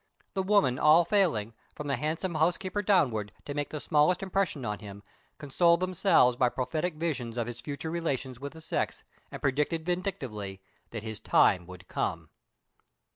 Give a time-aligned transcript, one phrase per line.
[0.33, 4.79] The women all failing, from the handsome housekeeper downward, to make the smallest impression on
[4.79, 5.03] him,
[5.37, 10.59] consoled themselves by prophetic visions of his future relations with the sex, and predicted vindictively
[10.89, 12.31] that "his time would come."